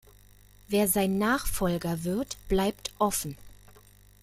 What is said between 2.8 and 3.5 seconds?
offen.